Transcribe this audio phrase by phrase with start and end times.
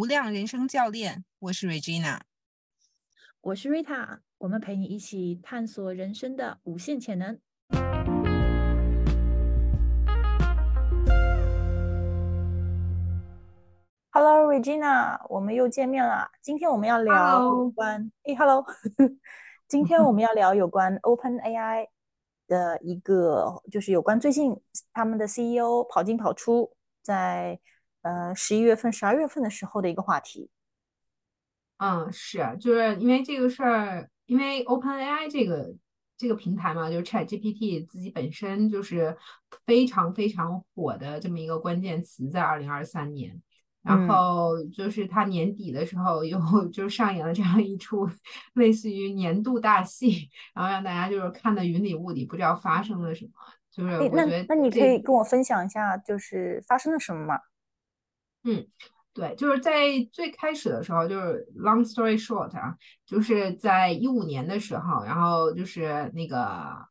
[0.00, 2.20] 无量人生教练，我是 Regina，
[3.42, 7.38] 我是 Rita，我们陪你一起探索人生的无限潜能。
[14.10, 16.30] Hello Regina，我们又见面了。
[16.40, 18.64] 今天我们要聊有关，哎，Hello，
[19.68, 21.88] 今天我们要聊有关 Open AI
[22.46, 24.58] 的一个，就是有关最近
[24.94, 27.60] 他们的 CEO 跑进跑出，在。
[28.02, 30.50] 呃，十一月份、十二月份的时候的一个话题。
[31.78, 35.74] 嗯，是，就是因为这个事儿，因为 OpenAI 这个
[36.16, 39.16] 这个平台嘛，就是 ChatGPT 自己本身就是
[39.66, 43.40] 非常非常火的这么一个关键词，在二零二三年。
[43.82, 46.38] 然后就是它年底的时候又
[46.68, 48.06] 就上演了这样一出
[48.52, 53.32] 类似于年度大戏，然后让大家就是看的云里雾里，不知道发生了什么。
[53.70, 57.38] 就是我觉得，那你可以跟我分享一下，就是发生了什么吗？
[58.44, 58.66] 嗯，
[59.12, 62.74] 对，就是在最开始的时候，就是 long story short 啊，
[63.04, 66.40] 就是在一五年的时候，然后就是那个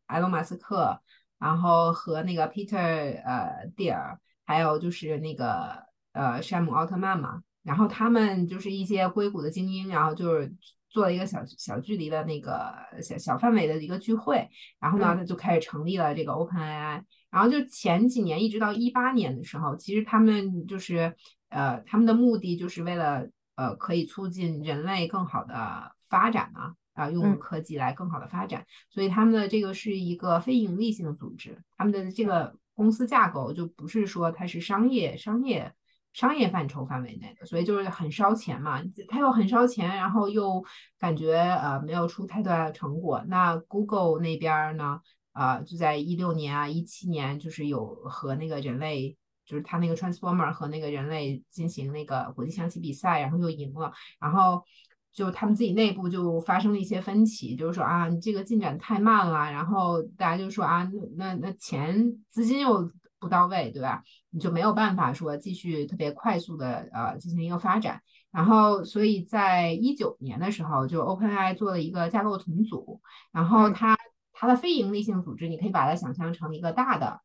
[0.08, 1.02] 埃隆·马斯克，
[1.40, 2.78] 然后和那个 Peter
[3.24, 10.54] 呃 Deer，还有就是那个呃山姆·奥特曼嘛，然后他们就是一些硅谷的精英，然后就是
[10.90, 14.48] 做了一个小小距离的那个小小范围的一个聚会，
[14.80, 21.16] 然后呢，他就开始成立了这个 OpenAI，然后就前几年一直到一八年的时候，其实他们就是。
[21.50, 28.66] 呃，他们的目的就是为了呃，可以促进人类更好的发展嘛，啊，用科技来更好的发展。
[28.90, 35.74] 所以他们的这个是一个非盈利性组织，他们的这个公司架构就不是说它是商业、商业、
[36.14, 38.82] 商业范畴范围内的，所以就是很烧钱嘛。
[39.10, 40.64] 它又很烧钱，然后又
[40.98, 43.24] 感觉呃没有出太大的成果。
[43.28, 45.02] 那 Google 那边呢，
[45.34, 49.18] 啊，就在一六年啊、一七年，就是有和那个人类。
[49.50, 54.64] 就是他那个 Transformer 和那个人类进行那个国际象棋比赛，然后又赢了，然后
[55.12, 60.88] 就他们自己内部就发生了一些分歧，就是说啊，你这个进展太慢了，然后大家就说啊，
[61.18, 64.04] 那那钱资金又不到位，对吧？
[64.30, 73.02] 你就没有办法说继续特别快速的呃进行一个发展，然后所以在一九年的时候，就 OpenAI 做了一个架构重组，
[73.32, 73.98] 然后它
[74.32, 77.20] 它的非盈利性组织，你可以把它想象成一个大的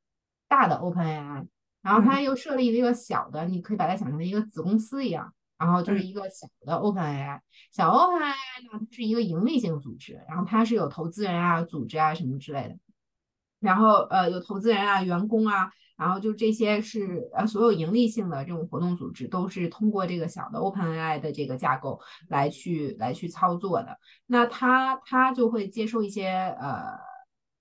[0.48, 1.46] 大的 OpenAI。
[1.84, 7.38] 然后他又设立了一个小的，你可以把它想成一个子公司一样，然后就是一个小的 OpenAI。
[7.70, 12.76] 小 OpenAI 呢，它是一个盈利性组织，然后它是有投资人啊、组织啊什么之类的。
[13.60, 23.98] 然后呃，有投资人啊、员工啊，然后就这些是呃所有盈利性的这种活动组织都是通过这个小的 OpenAI 的这个架构来去来去操作的。
[24.26, 26.98] 那它它就会接受一些呃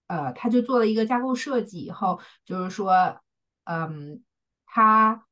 [0.08, 3.18] 呃，他就做了一个架构设计以后，就是说。
[3.66, 4.24] 嗯，
[4.66, 5.26] 他，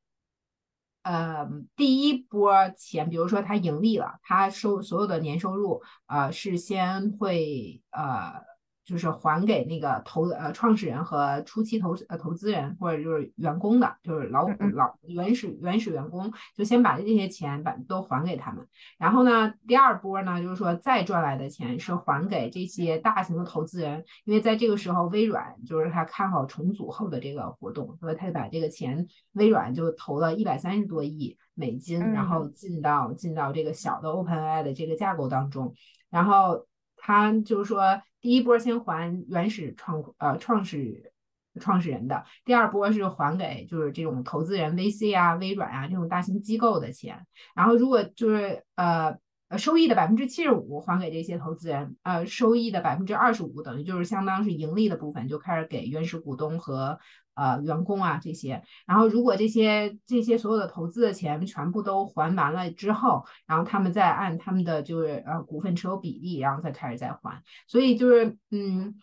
[1.02, 8.51] 嗯，第一波钱，比如说他盈利了，他收所有的年收入，呃，是先会呃。
[8.84, 18.66] 就是还给那个投呃创始人和初期投呃投资人或者就是员工的，就是老老原始原始员工，就先把这些钱把都还给他们。
[18.98, 35.74] 然后呢，第二波呢，就是说再赚来的钱是还给这些大型的投资人，因为在这个时候微软就是他看好重组后的这个活动，所以他就把这个钱微软就投了一百三十多亿美金，然后进到进到这个小的 OpenAI 的这个架构当中，
[36.10, 36.66] 然后。
[37.04, 41.12] 他就是说，第一波先还原始创呃创始
[41.60, 49.14] 创始人的，第二波是还给就是这种投资人 VC 啊、微软啊这种大型机构的钱，然后如果就是呃。
[49.52, 56.98] 呃，收益的百分之七十五还给这些投资人，呃，收益的百分之二十五等于就是相当是盈利的部分，就开始给原始股东和
[57.34, 58.62] 呃员工啊这些。
[58.86, 67.42] 然后如果这些这些所有的投资的钱全部都还完了之后，然后他们再按他们的就是呃股份持有比例，然后再开始再还。
[67.66, 68.94] 所以就是嗯，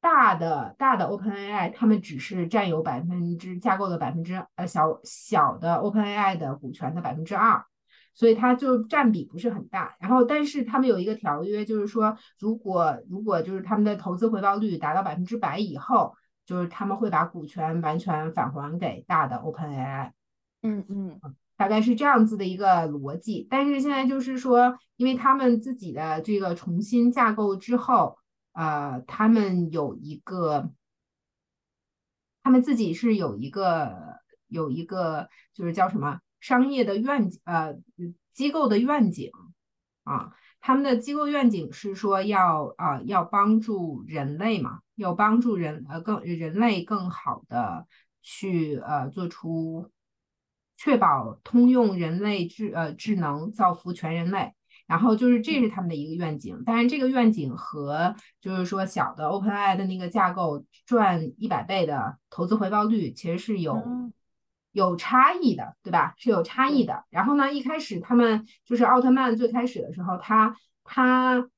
[0.00, 7.64] 大的大的 OpenAI 他们只是占有百分之架构的百分之呃小小的 OpenAI 的股权的百分之二。
[8.18, 20.10] 所以它就占比不是很大，然后但是他们有一个条约，就是说如果如果就是他们的投资回报率达到百分之百以后，就是他们会把股权完全返还给大的 OpenAI。
[20.62, 21.20] 嗯嗯，
[21.56, 23.46] 大概是这样子的一个逻辑。
[23.48, 28.18] 但是现在就是说，因为他们自己的这个重新架构之后，
[28.52, 30.72] 呃，他们有一个，
[32.42, 34.18] 他们自己是有一个
[34.48, 36.18] 有一个就是叫什么？
[36.40, 37.74] 商业的愿景，呃，
[38.32, 39.30] 机构的愿景
[40.04, 47.86] 啊，他们的机构愿景是说要啊，要帮助人类嘛，要帮助人呃更人类更好的
[48.22, 49.90] 去呃做出
[50.76, 54.52] 确保通用人类智呃智能，造福全人类。
[54.86, 63.74] 然后就是这是他们的一个愿景，但是这个愿景和就是说小的 OpenAI 的那个架构赚一百倍的投资回报率其实是有
[64.72, 66.14] 有差异的，对吧？
[66.16, 67.04] 是有差异的。
[67.10, 71.48] 然后呢，一开始他们就是奥特曼最开始的时候，他他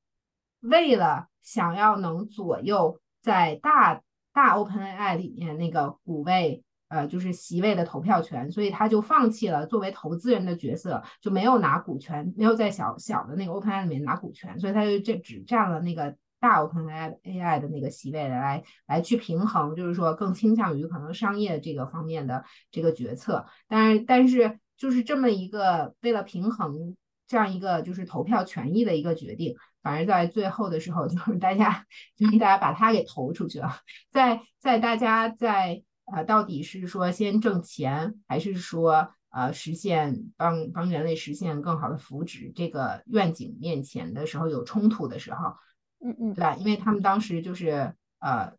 [0.61, 4.01] 为了想要能左右在大
[4.33, 6.62] 大 OpenAI 里面那个股位。
[6.91, 23.46] 呃，就是席位的投票权，所以他就放弃了作为投资人的角色，就没有拿股权，没有在小小的那个 OpenAI 里面拿股权，所以他就这只占了那个大 OpenAI 的那个席位来来去平衡，就是说更倾向于可能商业这个方面的这个决策。
[23.69, 26.96] 但是但是就是这么一个为了平衡
[27.28, 33.76] 这样一个就是投票权益的一个决定，反而在最后的时候就是大家就是大家把它给投出去了，
[34.10, 35.82] 在在大家在。
[36.12, 42.52] 啊，到底是说先挣钱，还是说呃实现帮帮人类实现更好的福祉？
[42.52, 45.54] 这个愿景面前的时候有冲突的时候，
[46.05, 46.55] 嗯嗯，对吧？
[46.56, 48.52] 因为他们当时就是呃。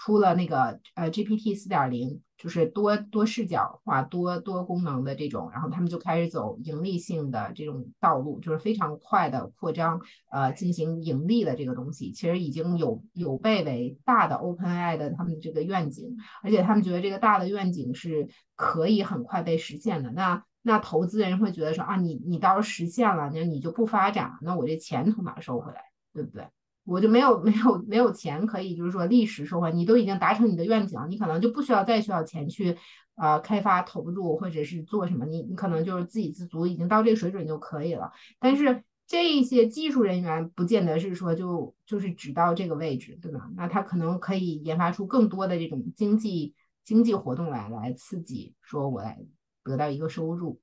[0.00, 20.12] 出了那个呃 GPT 四点零，就是多多视角化、多多功能的这种，然后他们就开始走盈利性的这种道路，就是非常快的扩张，呃，进行盈利的这个东西，其实已经有有被为大的 OpenAI 的他们这个愿景，而且他们觉得这个大的愿景是可以很快被实现的。
[20.12, 25.82] 那那投资人会觉得说啊，你你到时候实现了，那你就不发展，那我这钱从哪收回来，
[26.14, 26.46] 对不对？
[26.88, 32.78] 我就没有 没有没有钱可以，就是说历史收回，你都已经达成你的愿景，你可能就不需要再需要钱去
[33.16, 38.10] 呃开发投入或者是做什么，你你可能就是自给自足，已经到这个水准就可以了。
[38.38, 43.50] 但是这些技术人员不见得是说就就是只到这个位置，对吧？
[43.54, 46.54] 那他可能可以研发出更多的这种经济
[46.84, 49.18] 经济活动来来刺激，说我来
[49.62, 50.58] 得到一个收入，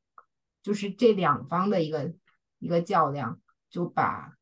[0.63, 2.13] 就是这两方的一个
[2.57, 3.39] 一个较量，
[3.69, 4.33] 就把。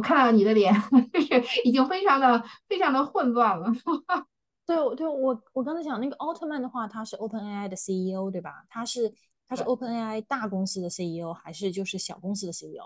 [0.00, 0.72] 我看到你的脸，
[1.28, 3.70] 就是已经非常的非常的混乱了。
[4.66, 8.64] 对，对我我刚才讲那个奥特曼的话，他是 OpenAI 的 CEO 对吧？
[8.70, 9.12] 他是
[9.46, 12.82] 他是 OpenAI 大公司的 CEO 还是就是小公司的 CEO？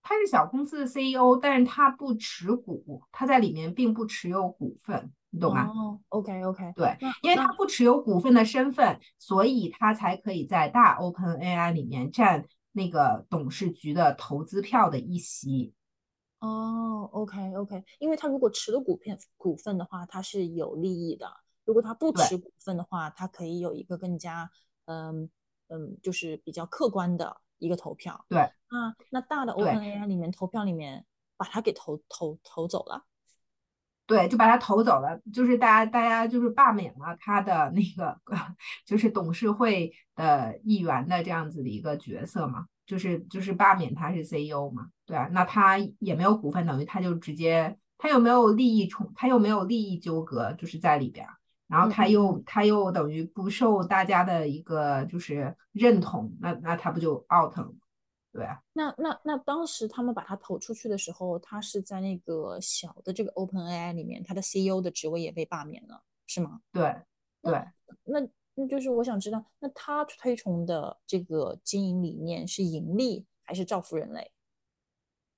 [0.00, 5.66] 他是小公司的 CEO，但是他不持股，他在里面并不持有股份，你懂吗？
[5.66, 15.72] 哦，OK OK，对，因为他不持有股份的身份，所以他才可以在大 OpenAI 里面占那个董事局的投资票的一席。
[16.40, 21.26] 哦，OK OK，因为他如果持了股片股份的话，他是有利益的；
[21.64, 24.48] 如果他不持股份的话，他可以有一个更加
[24.84, 25.28] 嗯
[25.66, 28.24] 嗯，就是比较客观的一个投票。
[28.28, 28.38] 对，
[28.70, 31.04] 那那大的 OpenAI 里面投票里面
[31.36, 33.04] 把他给投投投走了。
[34.06, 38.18] 对，就把他投走了，就是大家大家就是罢免了他的那个
[38.86, 42.66] 就是董事会的议员的这样子的一个角色嘛。
[42.88, 51.26] 就是就是罢免他是 CEO 嘛，对啊，那他也没有股份，等于他就直接他又没有利益冲，他又没有利益纠葛，就是在里边，
[51.66, 57.70] 然后他又他又等于不受大家的一个就是认同，那那他不就 out 了？
[58.32, 66.62] 对啊，那那那当时他们把他投出去的时候，他是在那个小的这个 OpenAI 里面，他的 CEO 的职位也被罢免了，是吗？
[66.72, 66.96] 对
[67.42, 67.62] 对，
[68.04, 68.26] 那。
[68.60, 74.32] 那就是我想知道，那他推崇的这个经营理念是盈利还是造福人类？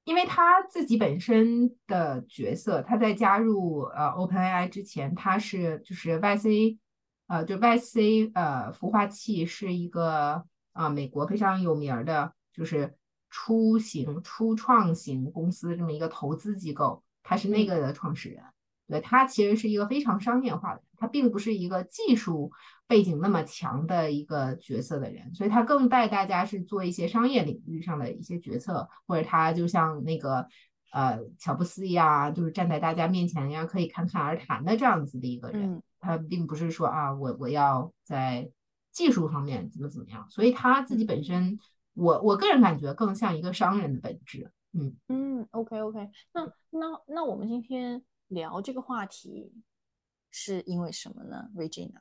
[0.04, 6.78] 因为他自己本身的角色，他在加入呃 OpenAI 之前，他是就是 YC，
[7.26, 12.96] 呃，就 YC 呃孵化器是一个啊美国非常有名的，就是
[13.28, 18.42] 初型初创型公司这么一个投资机构，他是那个的创始人。
[18.90, 22.50] 对他其实是一个非常商业化的人，他并不是一个技术
[22.86, 30.46] 背景那么强的一个角色的人，所以他更带大家是做一些商业领域上的一些决策，或者他就像那个
[30.92, 35.80] 呃乔布斯一样，就是站在大家面前呀，可以侃侃而谈的这样子的一个人。
[36.00, 38.50] 他并不是说啊，我我要在
[38.90, 41.58] 技术方面怎么怎么样，所以他自己本身，
[41.94, 44.50] 我我个人感觉更像一个商人的本质。
[44.72, 48.02] 嗯嗯，OK OK，那那那我们今天。
[48.30, 49.52] 聊这个话题
[50.30, 52.00] 是因为什么呢，Regina？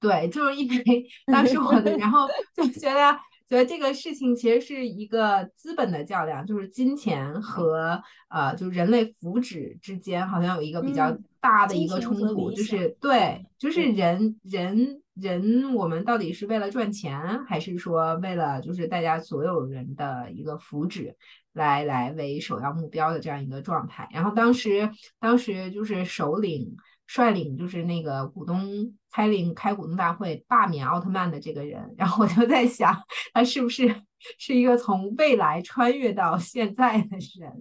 [0.00, 21.14] 对，就是因为 当时我的，然后就觉得觉得这个事情其实是一个资本的较量，就是金钱和呃，就是人类福祉之间好像有一个比较大的一个冲突，就是对，就是人人人，我们到底是为了赚钱，还是说为了就是大家所有人的一个福祉？
[21.52, 24.90] 来来为首要目标的这样一个状态，然后当时
[25.20, 32.92] 当时就是首领率领就是那个股东开领开股东大会罢免奥特曼的这个人，然后我就在想，
[33.32, 33.94] 他是不是
[34.36, 37.52] 是一个从未来穿越到现在的人？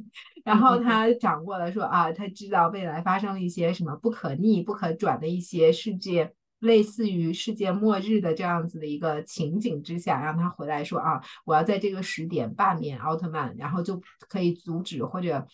[0.44, 6.34] 然后他掌握了说啊，他知道未来发生了一些什么不可逆、不可转的一些世界，
[6.64, 15.46] 类似于世界末日的这样子的一个情景之下，让他回来说啊，我要在这个时点罢免奥特曼，然后就可以阻止或者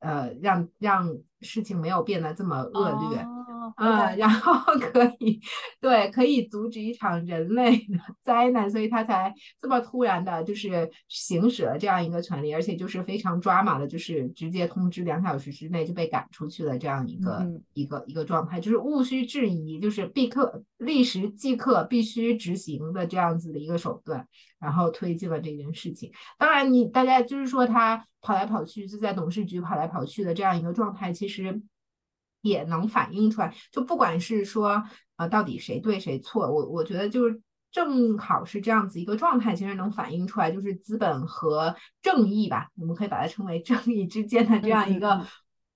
[0.00, 3.37] 呃让让事情没有变得这么恶劣。
[3.78, 5.40] 啊，然后可以，
[5.80, 24.26] 对，可以阻止一场人类的 灾难，所以他才这么突然的，就是行使了这样一个权利，而且就是非常抓马的，就是直接通知两小时之内就被赶出去了这样一个一个一个状态，就是毋需质疑，就是必刻立时即刻必须执行的这样子的一个手段，
[24.58, 26.10] 然后推进了这件事情。
[26.36, 31.62] 当然，你大家就是说他跑来跑去，就在董事局跑来跑去的这样一个状态，其实。
[32.40, 34.82] 也能反映出来，就不管是说
[35.16, 37.40] 呃到底谁对谁错，我我觉得就是
[37.70, 45.26] 正好是这样子一个状态，其实能反映出来就是资本和正义吧，我们可以把它称为正义之间的这样一个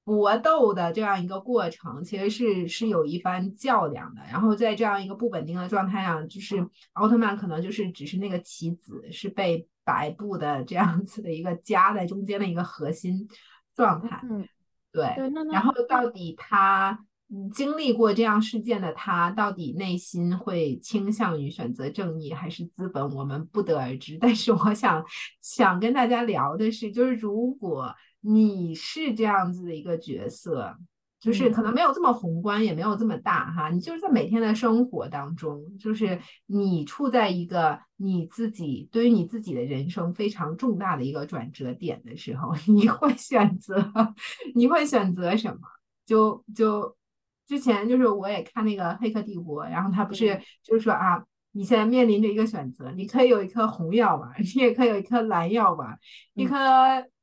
[0.05, 4.23] 搏斗的这样一个过程，其实是是有一番较量的。
[4.31, 13.29] 然后在这样一个不稳定的状态上，就是奥特曼可能就是只是那个棋子，是被白布的这样子的一个夹在中间的一个核心
[13.77, 14.21] 状态。
[14.31, 14.49] 嗯。
[14.93, 15.05] 对，
[15.51, 17.07] 然后到底他
[17.53, 24.19] 经历过这样事件的他，到底内心会倾向于选择正义还是资本，我们不得而知。
[24.21, 25.05] 但是我想
[25.41, 30.77] 想跟大家聊的是，就是如果你是这样子的一个角色。
[31.23, 33.71] 就是可能没有这么宏观，也没有这么大哈。
[33.71, 43.93] 你就是在每天的生活当中，就是你处在一个你自己对于你自己的人生非常重大的一个转折点的时候， 你会选择
[44.57, 45.61] 你会选择什么？
[46.05, 46.97] 就就
[47.47, 55.97] 之前就是我也看那个《黑客帝国》，然后他不是就是说啊，你现在面临着一个选择，你可以有一颗红药丸， 你也可以有一颗蓝药丸，
[56.35, 56.57] 一颗。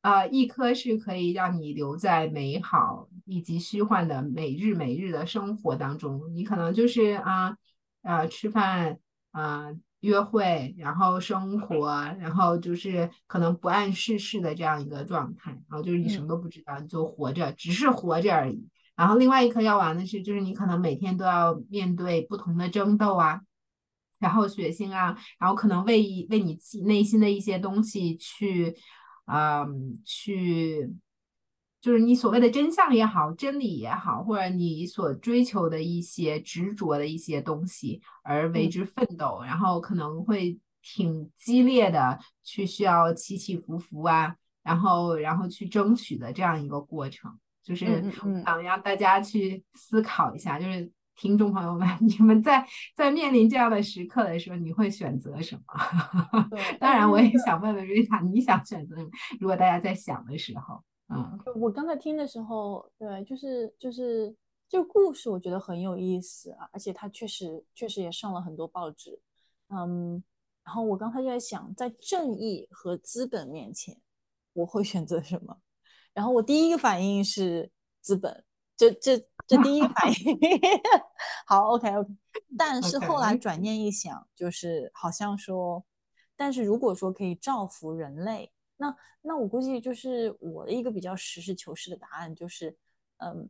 [0.02, 6.22] 呃，一颗是可以让你留在美好以及虚幻的每日每日的生活当中。
[6.34, 7.56] 你可能就是啊，
[8.02, 9.00] 呃，吃饭
[9.32, 9.68] 啊，
[10.00, 15.52] 约会，然后生活，然后就是可能不谙世事的这样一个状态。
[15.70, 18.68] 然后就是你什么都不知道，你就活着，只是活着而已。
[18.96, 23.42] 然后另外一颗药丸的是，就是你可能每天都要面对不同的争斗啊，
[24.18, 28.76] 然后血腥啊，然后可能为为你内心的一些东西去。
[29.32, 30.92] 嗯，去
[31.82, 47.32] 就是你所谓的真相也好，真理也好，或者你所追求的一些执着的一些东西而为之奋斗，然后可能会挺激烈的，去需要起起伏伏啊，然后然后去争取的这样一个过程，
[47.64, 47.86] 就是
[48.44, 50.92] 想让大家去思考一下，就是。
[51.22, 56.48] 听众朋友们， 你们在在面临这样的时刻的时候，你会选择什么？
[56.80, 58.96] 当然，我也想问问瑞塔，你想选择？
[59.38, 64.36] 如果大家在想的时候，嗯，我刚才听的时候，对，就是就是
[64.68, 69.20] 这个故事，我觉得很有意思啊，而且它确实确实也上了很多报纸，
[69.70, 70.24] 嗯，
[70.64, 74.00] 然后我刚才就在想，在正义和资本面前，
[74.54, 75.58] 我会选择什么？
[76.14, 78.44] 然后我第一个反应是资本。
[78.78, 80.40] 这这这第一个反应
[81.46, 82.10] 好，OK OK，
[82.58, 85.84] 但是后来转念一想，就是好像说，
[86.38, 92.76] 但是如果说可以造福人类，那那我估计就是我的一个比较实事求是的答案就是，
[93.18, 93.48] 嗯，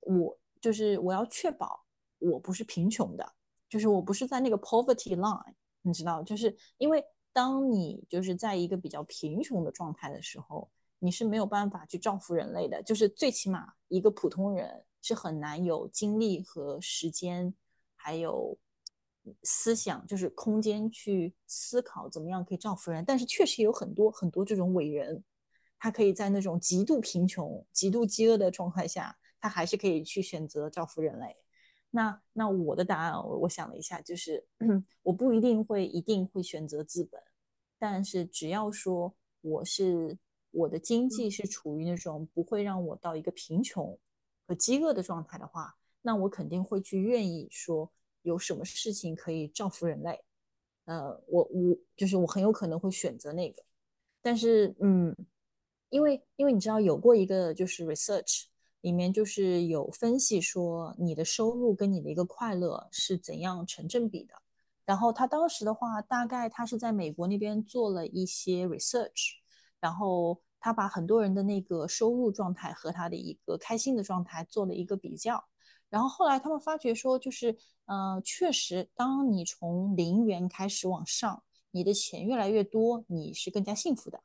[0.00, 1.84] 我就是我要确保
[2.18, 3.32] 我不是贫穷的，
[3.68, 10.68] 就是我不是在那个 poverty line，你知道，就是因为当你就是在一个比较贫穷的状态的时候。
[11.02, 17.54] 你是没有办法去造福人类的，就是最起码一个普通人是很难有精力和时间，
[17.96, 18.58] 还有
[19.42, 23.04] 思想，就是空间去思考怎么样可以造福人。
[23.04, 25.22] 但是确实有很多很多这种伟人，
[25.78, 31.36] 他可以在那种极度贫穷、极度饥饿的状态下，他还是可以去选择造福人类。
[31.90, 34.46] 那那我的答案，我我想了一下，就是
[35.02, 37.20] 我不一定会一定会选择资本，
[37.78, 40.18] 但是只要说我是。
[40.52, 43.96] 我的经济是处于那种不会让我到一个贫穷
[44.48, 50.22] 和饥饿的状态的话，那我肯定会去愿意说有什么事情可以造福人类。
[50.84, 53.62] 呃，我我就是我很有可能会选择那个，
[54.20, 55.16] 但是嗯，
[55.88, 58.44] 因为因为你知道有过一个就是 research
[58.80, 64.34] 里面就是有分析说你的收入跟你的一个快乐是怎样成正比的，
[64.84, 69.40] 然后他当时的话大概他是在美国那边做了一些 research。
[69.80, 75.42] 然后他把很多人的那个收入状态和他的一个开心的状态做了一个比较，
[75.90, 77.54] 然后后来他们发觉说，就是
[77.84, 81.42] 呃，确实，当你从零元开始往上，
[81.72, 84.22] 你的钱越来越多，你是更加幸福的。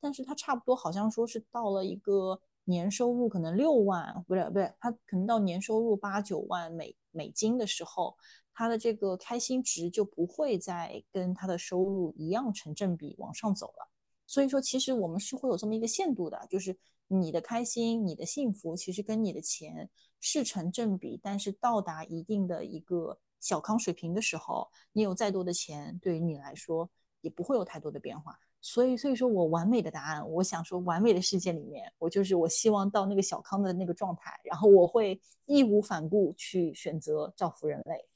[0.00, 8.16] 但是他差不多好像说是到了一个年收入可能六万，不是不是，他可能到年收入八九万美美金的时候，
[8.54, 13.88] 他的这个开心值就不会再跟他的收入一样成正比往上走了。
[14.24, 21.18] 所以说，其实我们是会有这么一个限度的，就是你的开心、你的幸福，其实跟你的钱是成正比。
[21.22, 26.88] 但是到达一定的一个小康水平的时候，你有再多的钱，对于你来说
[27.20, 28.38] 也不会有太多的变化。
[28.60, 38.08] 所以，所以说我完美的答案，我想说，完美的世界里面，我就是我希望到那个小康的那个状态，然后我会义无反顾去选择造福人类。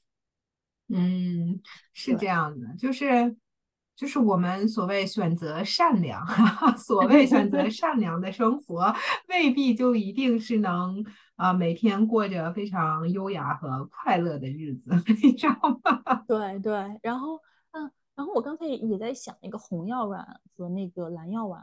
[0.89, 1.61] 嗯，
[1.93, 3.35] 是这样的，就是。
[3.95, 6.25] 就是我们所谓选择善良，
[6.77, 8.93] 所谓选择 善良的生活，
[9.29, 16.23] 未必就一定是能啊每天过着非常优雅和快乐的日子， 你知道吗？
[16.27, 16.73] 对对，
[17.03, 17.39] 然后
[17.71, 21.61] 嗯，然后我刚才也在想那个红药丸和那个蓝药丸，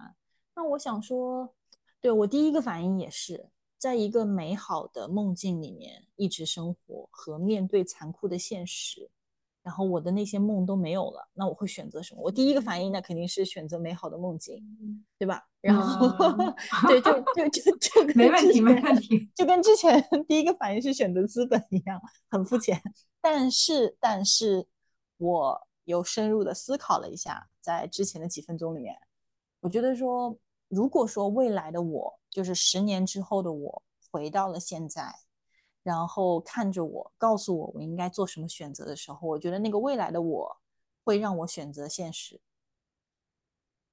[0.54, 1.52] 那我想说，
[2.00, 9.10] 对我第一个反应也是，在一个美好的梦境里面一直生活和面对残酷的现实。
[9.62, 12.22] 然后我的那些梦都没有了，那我会选择什么？
[12.22, 14.64] 我第一个反应那肯定是选择美好的梦境，
[15.18, 15.42] 对吧？
[15.60, 16.08] 然后
[16.88, 22.00] 对，就就就就 没问题，没问题，就跟之前 第一个反应是选择资本一样，
[22.30, 22.80] 很肤浅。
[23.20, 24.66] 但是，但是
[25.18, 28.96] 我有深入的思考了一下，在之前的几分钟里面，
[29.60, 30.34] 我觉得说，
[30.68, 35.14] 如果说未来的我，就是十年之后的我，回到了现在。
[35.82, 40.56] 然后看着我，告诉我我应该做什么选择的时候，我觉得那个未来的我
[41.04, 42.40] 会让我选择现实。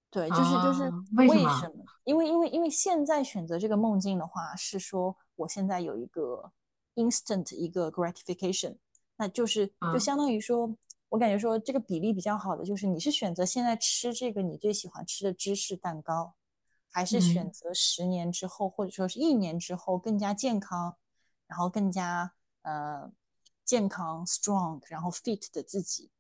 [0.09, 0.83] 对，就是就是
[1.17, 1.83] 为什么？
[2.05, 6.51] 因为因为因为现在选择这个梦境的话，是说我现在有一个
[6.95, 8.77] instant 一个 gratification，
[9.17, 10.73] 那就是就相当于说，
[11.09, 16.33] 我感觉说这个比例比较好的就是，你是选择现在吃这个你最喜欢吃的芝士蛋糕，
[16.89, 20.95] 还是选择十年之后或者说是一年之后更加健康？
[21.47, 22.31] 然后更加
[22.61, 23.11] 呃
[23.63, 26.11] 健康、strong，然后 fit 的自己。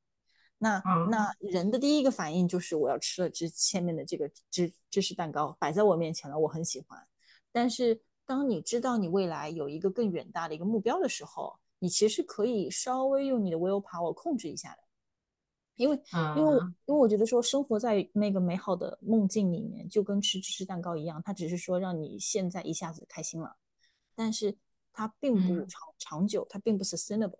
[0.59, 7.07] 那那人的第一个反应就是我要吃了这前面的这个芝芝士蛋糕摆在我面前了，我很喜欢。
[7.51, 14.79] 但是当你知道你未来有一个更远大的一个目标的时候，你其实可以稍微用你的 will power 控制一下的。
[15.75, 16.01] 因为
[16.35, 23.55] 因为因为我觉得说生活在那个美好的梦境里面，就跟吃芝士蛋糕一样，它只是说让你现在一下子开心了，
[24.15, 24.57] 但是。
[24.97, 27.37] 它并不长长久，它并不 sustainable，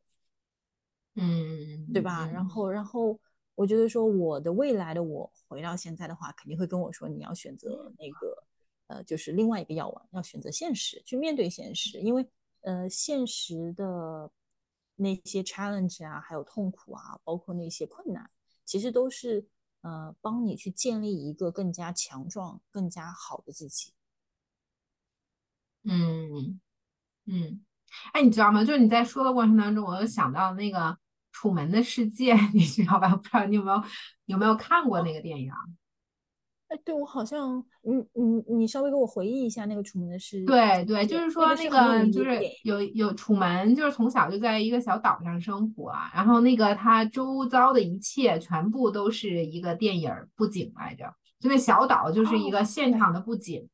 [1.16, 2.28] 嗯，对吧？
[2.32, 3.20] 然后，然后
[3.56, 8.44] 我觉得说，我的未来的我回到现在的话，肯定会跟我说，你要选择那个，
[8.86, 12.30] 呃，就是另外一个药丸，要选择现实，去面对现实，因为，
[12.62, 14.32] 呃，现实的
[14.96, 18.30] 那些 challenge 啊，还有痛苦啊，包括那些困难，
[18.66, 19.48] 其实都是，
[19.82, 23.94] 呃，帮你去建立一个更加强壮、更加好的自己。
[25.86, 26.60] 嗯。
[27.28, 27.60] 嗯，
[28.14, 28.64] 哎，你知道吗？
[28.64, 30.80] 就是你在说的过程当中，我又想到那个
[31.32, 33.10] 《楚门的世界》，你知道吧？
[33.16, 33.84] 不知道你有没有
[34.26, 35.52] 有没有看过那个电影？
[36.70, 40.44] 哎，对，我好像，你你你稍微给我回忆一下那个《楚门的世界》。
[40.46, 51.06] 对对，就是说那个就是有有楚门，就是从小就在一个小岛上生活，然后那个他周遭的一切全部都是一个电影布景来着，
[51.40, 53.70] 就那小岛就是一个现场的布景。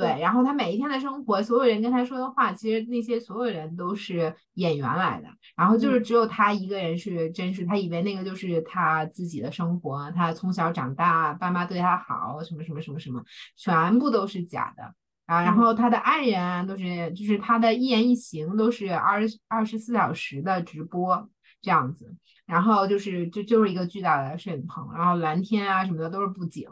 [0.00, 7.64] 对，然后他每一天的生活，所有人跟他说的话，其实那些所有人都是演员来的，然后就是只有他一个人是真实。
[7.64, 13.24] 他以为那个就是他自己的生活，他从小长大，爸妈对他好，什么什么什么什么，
[13.56, 15.42] 全部都是假的啊。
[15.42, 21.30] 然后他的爱人啊，都是就是他的一言一行都是二二十四小时的直播
[21.62, 22.14] 这样子。
[22.44, 26.68] 然后就是就就是一个巨大的摄影棚，然后蓝天啊什么的都是布景，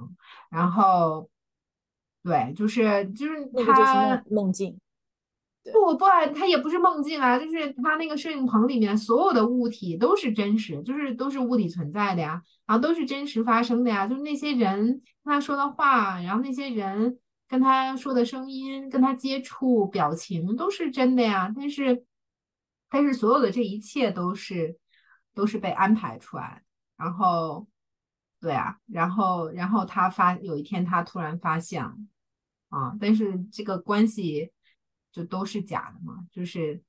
[0.50, 1.30] 然后。
[2.24, 4.80] 对，就是就是他梦境，
[5.62, 14.87] 不不，他也不是梦境啊，就是他那个摄影棚里面所有的物体都是真实，就是都是物体存在的呀，然后都是真实发生的呀，就是那些人
[15.22, 22.04] 跟他说的话，然后那些人跟他说的声音，跟他接触表情都是真的呀，但是
[22.88, 24.78] 但是所有的这一切都是
[25.34, 26.62] 都是被安排出来，
[26.96, 27.66] 然后
[28.40, 31.84] 对啊，然后然后他发有一天他突然发现。
[32.74, 34.50] 啊，但是这个关系
[35.12, 36.82] 就都是假的嘛，就是，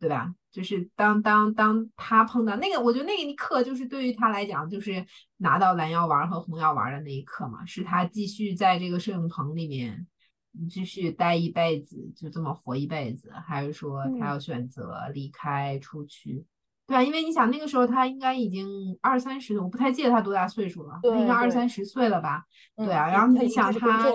[0.00, 0.34] 对吧？
[0.50, 5.04] 就是当当当他碰到那个，我觉得那一刻就是对于他来讲，就是
[5.36, 10.06] 拿到蓝药丸和红药丸的那一刻嘛，是他继续在这个摄影棚里面
[10.70, 16.46] 继续待一辈子，就这么活一辈子，还是说他嗯要选择离开出去？
[16.86, 22.46] 对啊，因为你想那个时候他应该已经二三十，我不太记得他多大岁数了，他应该二三十岁了吧？
[22.76, 24.10] 嗯对啊，他然后你想他。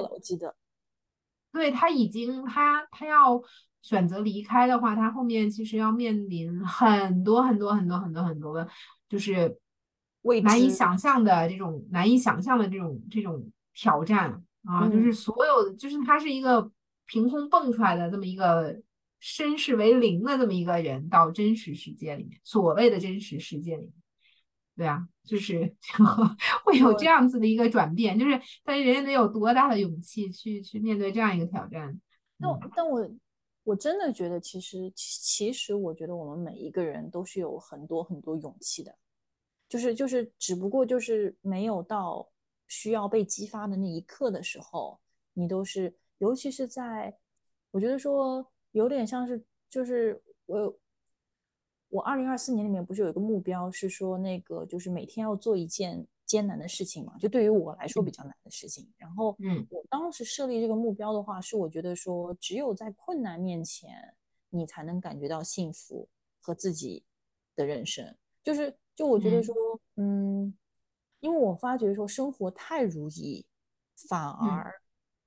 [1.53, 3.41] 对他已经，他他要
[3.81, 8.67] 选择离开的话，他后面其实要面临很多很多很多很多很多的，
[9.07, 9.57] 就是
[10.23, 16.71] 未难以想象的这种难以想象的这种这种挑战啊，就嗯是所有的，就是他是一个
[17.05, 18.81] 凭空蹦出来的这么一个
[19.19, 23.93] 身世为零的这么一个人，到真实世界里面，所谓的真实世界里面。
[24.75, 25.75] 对啊，就是
[26.65, 32.01] 会有这样子的一个转变，就是但是人家得有多大的勇气去去面对这样一个挑战。
[32.39, 33.09] 但我但我
[33.63, 38.97] 我真的觉得，其实其其实我觉得我们每一个人都是有很多很多勇气的，
[39.69, 42.27] 就是就是只不过就是没有到
[42.67, 44.99] 需要被激发的那一刻的时候，
[45.33, 47.15] 你都是，尤其是在
[47.69, 50.79] 我觉得说有点像是就是我。
[51.93, 58.91] 我二零二四年里面不是有一个目标，是说那个就是每天要做一件艰难的事情嘛，就对于我来说比较难的事情。
[58.97, 63.91] 然后，嗯，我当时设立这个目标的话，是我觉得说，只有在困难面前，
[64.49, 66.09] 你才能感觉到幸福
[66.41, 67.03] 和自己
[67.55, 68.03] 的人生。
[68.41, 69.55] 就是，就我觉得说，
[69.97, 70.51] 嗯，
[71.19, 73.45] 因为我发觉说生活太如意，
[74.09, 74.73] 反而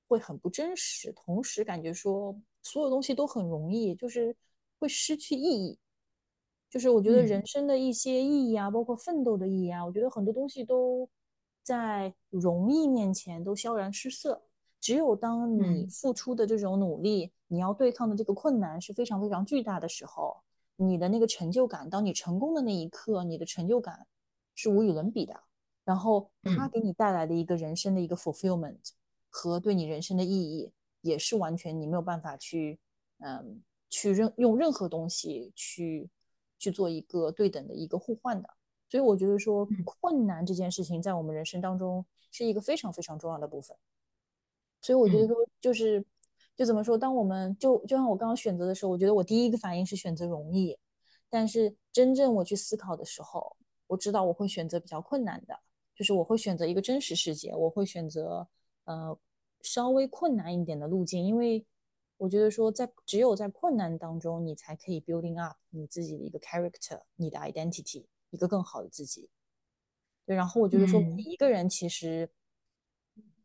[0.08, 4.34] 会很不真实，同时感觉说所有东西都很容易，就是
[4.80, 5.78] 会失去意义。
[6.68, 11.08] 就是我觉得人生的一些意义啊，包括奋斗的意义啊，我觉得很多东西都
[11.62, 14.42] 在容易面前都萧然失色。
[14.80, 20.36] 只有当你付出的这种努力，你要对抗的这个困难是非常非常巨大的时候，
[20.76, 24.06] 你的那个成就感，当你成功的那一刻，你的成就感
[24.54, 25.34] 是无与伦比的。
[25.84, 28.90] 然后它给你带来的一个人生的一个 fulfillment
[29.28, 32.78] 和对你人生的意义，也是完全你没有办法去，
[33.20, 36.10] 嗯，去任用任何东西去。
[36.58, 38.48] 去做一个对等的一个互换的，
[38.88, 43.76] 所以我觉得说困难这件事情在我们人生当中是一个非常非常重要的部分。
[44.80, 46.04] 所以我觉得说就是
[46.56, 50.78] 就怎么说，当我们就就像我刚刚选择的时候，我觉得我第一个反应是选择容易，
[51.28, 55.58] 但是真正我去思考的时候，我知道我会选择比较困难的，
[55.94, 58.46] 就是我会选择一个真实世界，我会选择
[58.84, 59.18] 呃
[59.62, 61.64] 稍微困难一点的路径，因为。
[62.16, 69.28] 我觉得说，在只有在困难当中，你才可以 building up 你自己的一个 character，你的 identity，一个更好的自己。
[70.24, 72.30] 对，然后我觉得说，每一个人其实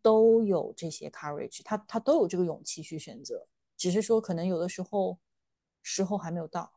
[0.02, 5.20] 都有这些 courage，他他都有这个勇气去选择，只是说可能有的时候
[5.82, 6.72] 时候还没有到。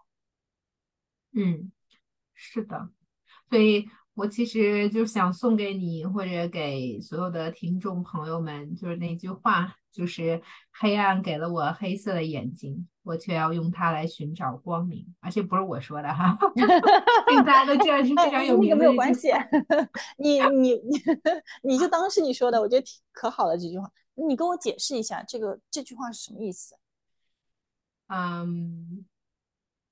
[1.32, 1.72] 嗯，
[2.34, 2.90] 是的，
[3.50, 3.88] 所以。
[4.16, 15.06] 我其实就想送给你，或者给所有的听众朋友们，就是那句话，就是黑暗给了我黑色的眼睛，我却要用它来寻找光明。
[15.20, 16.36] 而且不是我说的哈，
[17.46, 18.76] 大家都知道是非常有名的。
[18.76, 19.28] 没有关系，
[20.18, 21.00] 你你你
[21.62, 23.88] 你就当是你说的，我觉得挺可好了这句话。
[24.14, 26.74] 你跟我解释一下，这个这句话是什么意思？
[28.08, 29.06] 嗯。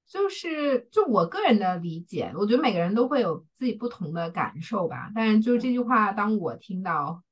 [0.04, 5.10] 就是就我个人的理解，我觉得每个人都会有自己不同的感受吧。
[5.14, 7.22] 但是就是这句话，当我听到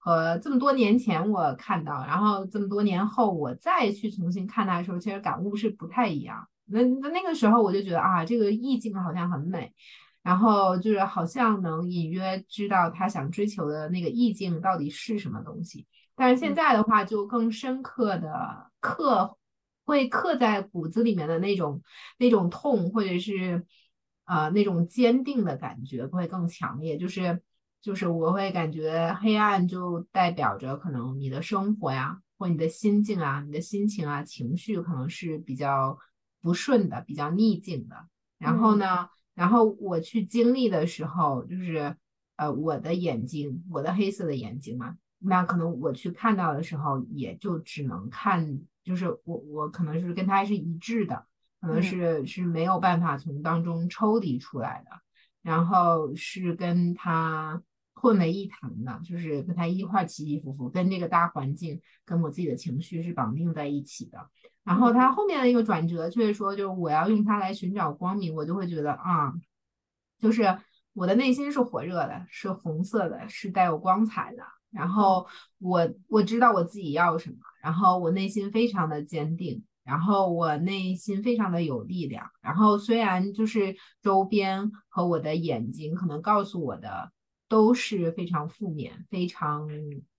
[0.00, 6.48] 和这么多年前我看到，然后这么多年后我再去重新看它的时候，其实感悟是不太一样。
[6.64, 9.72] 那那那个时候我就觉得啊，这个意境好像很美，
[10.22, 15.86] 然后就是好像能隐约知道他想追求的那个意境到底是什么东西。
[16.16, 19.36] 但是现在的话，就更深刻的刻。
[19.86, 21.82] 会刻在骨子里面的那种
[22.16, 23.66] 那种痛，或者是
[24.22, 26.96] 啊那种坚定的感觉会更强烈。
[26.96, 27.42] 就是
[27.80, 35.98] 就是我会感觉黑暗就代表着可能你的生活呀，或你的心境啊，你的心情啊，情绪可能是比较
[36.40, 37.96] 不顺的，比较逆境的。
[38.38, 41.96] 然后呢，然后我去经历的时候，就是
[42.36, 48.60] 呃我的眼睛，我的黑色的眼睛嘛，那可能我去看到的时候，也就只能看。
[48.82, 51.26] 就是我我可能是跟他是一致的，
[51.60, 54.90] 可能是是没有办法从当中抽离出来的，
[55.42, 57.62] 然后是跟他
[58.00, 64.18] 混为一谈的，就是跟他一块起起伏伏，跟这个大环境跟我自己的情绪是绑定在一起的。
[64.64, 69.32] 然后他后面的一个转折却是说，就是我要用它来寻找光明，我就会觉得啊，
[70.18, 70.58] 就是
[70.92, 74.42] 我的内心是火热的，是红色的，是带有光彩的。
[74.70, 75.26] 然后
[75.58, 82.30] 我我知道我自己要什么，然后我内心非常的坚定，然后我内心非常的有力量。
[82.40, 87.10] 然后虽然就是周边和我的眼睛可能告诉我的
[87.50, 89.68] 都是非常负面、非常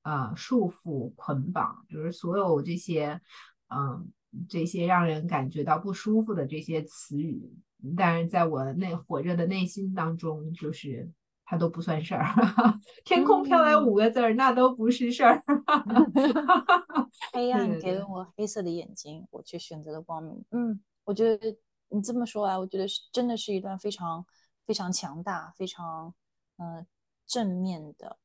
[0.04, 3.22] 呃束缚、捆绑，就是所有这些
[3.70, 4.12] 嗯
[4.50, 7.50] 这些让人感觉到不舒服的这些词语，
[7.96, 11.10] 但是在我内火热的内心当中，就是
[11.46, 12.26] 它都不算事儿。
[13.06, 15.42] 天空飘来五个字儿，那都不是事儿。
[17.32, 20.44] 黑暗给了我黑色的眼睛，我却选择了光明。
[20.52, 24.26] 嗯，我觉得你这么说来，我觉得是真的是一段非常
[24.66, 26.14] 非常强大、非常
[26.58, 26.86] 嗯。
[27.32, 28.18] 正面的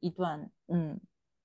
[0.00, 1.00] 一段，嗯，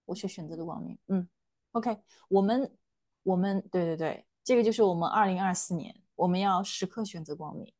[0.06, 1.30] 我却选择的光明，嗯
[1.74, 2.76] ，OK，我们，
[3.22, 7.72] 我们，对对对，这个就是我们二零二四年，我们要时刻选择光明。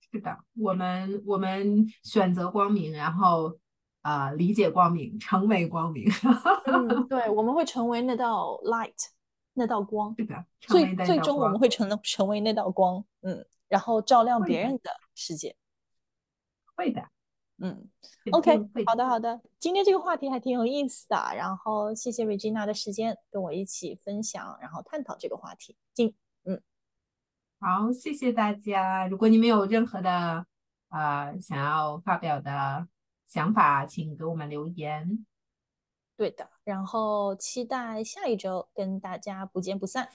[0.00, 3.56] 是的，我们我们选择光明，然后
[4.02, 6.04] 啊，理解光明，成为光明。
[6.64, 9.10] 嗯， 对，我们会成为那道 light，
[9.52, 10.12] 那道光。
[10.18, 15.56] 是的，最最终我们会成成为那道光，嗯，然后照亮别人的世界。
[16.74, 17.08] 会的。
[17.58, 17.88] 嗯
[18.32, 25.74] ，OK，好的好的，今天这个话题还挺有意思的，然后谢谢 Regina 的时间跟我一起分享，然后探讨这个话题。
[25.94, 26.14] 进
[26.44, 26.60] 嗯，
[27.58, 29.06] 好，谢谢大家。
[29.06, 30.44] 如果你们有任何的
[30.90, 32.86] 呃想要发表的
[33.26, 35.24] 想法，请给我们留言。
[36.14, 40.10] 对的，然后期待下一周跟大家不见不散。